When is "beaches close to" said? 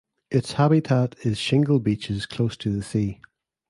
1.79-2.73